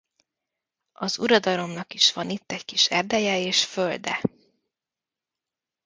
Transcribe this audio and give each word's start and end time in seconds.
Az 0.93 1.17
uradalomnak 1.19 1.93
is 1.93 2.13
van 2.13 2.29
itt 2.29 2.51
egy 2.51 2.65
kis 2.65 2.85
erdeje 2.89 3.39
és 3.39 3.65
földe. 3.65 4.21